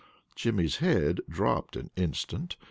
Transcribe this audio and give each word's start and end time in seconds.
Jimmy's 0.35 0.77
head 0.77 1.21
dropped 1.29 1.75
an 1.75 1.91
instant. 1.95 2.55